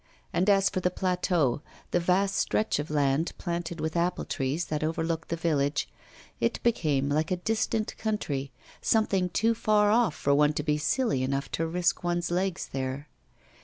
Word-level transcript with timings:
And 0.33 0.49
as 0.49 0.67
for 0.67 0.79
the 0.79 0.89
plateau, 0.89 1.61
the 1.91 1.99
vast 1.99 2.35
stretch 2.35 2.79
of 2.79 2.89
land 2.89 3.33
planted 3.37 3.79
with 3.79 3.95
apple 3.95 4.25
trees 4.25 4.65
that 4.65 4.83
overlooked 4.83 5.29
the 5.29 5.35
village, 5.35 5.87
it 6.39 6.59
became 6.63 7.07
like 7.07 7.29
a 7.29 7.35
distant 7.35 7.95
country, 7.99 8.51
something 8.81 9.29
too 9.29 9.53
far 9.53 9.91
off 9.91 10.15
for 10.15 10.33
one 10.33 10.53
to 10.53 10.63
be 10.63 10.79
silly 10.79 11.21
enough 11.21 11.51
to 11.51 11.67
risk 11.67 12.03
one's 12.03 12.31
legs 12.31 12.67
there. 12.73 13.09